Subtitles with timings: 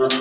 [0.00, 0.12] Это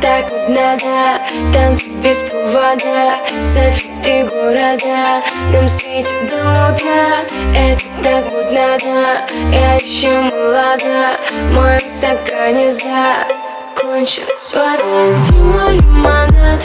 [0.00, 1.20] так вот надо
[1.52, 3.16] Танцы без повода.
[3.44, 5.22] Софиты города
[5.52, 6.36] Нам светит до
[6.70, 7.24] утра.
[7.56, 9.22] Это так вот надо.
[9.50, 14.78] Я еще молода В моем стакане закончилась вода.
[15.26, 16.60] Где мой лимонад?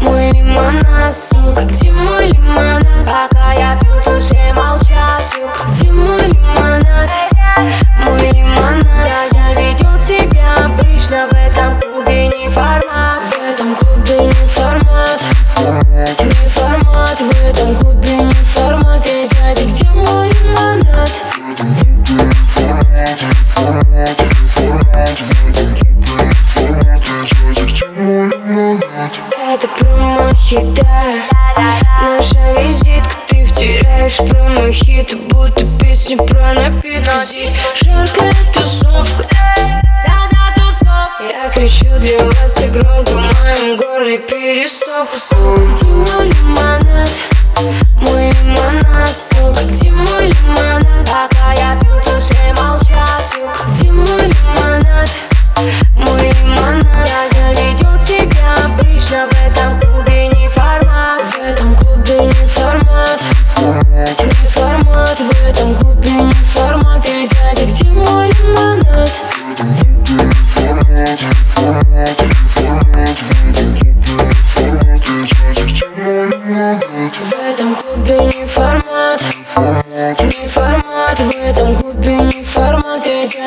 [0.00, 3.06] Мой лимонад, сука, где мой лимонад?
[3.06, 3.96] Пока я пью,
[29.56, 31.22] Это промахи, да.
[32.02, 37.56] Наша визитка, ты втираешь промахи будто песня про напиток Здесь.
[37.74, 39.24] Жаркая тусовка
[40.06, 41.22] Да-да, тусовка.
[41.32, 46.05] Я кричу для вас и громко В моем горле пересох Сука,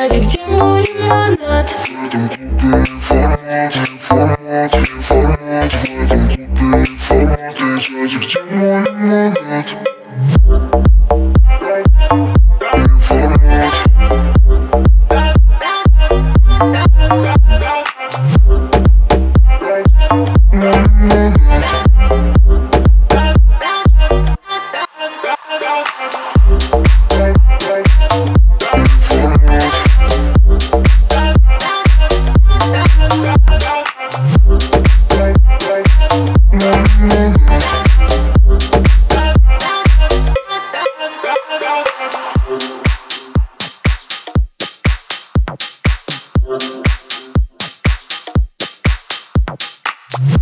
[0.00, 1.76] Эй, дядя, где мой лимонад?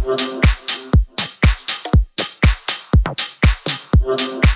[0.09, 0.41] Thank
[4.23, 4.48] you.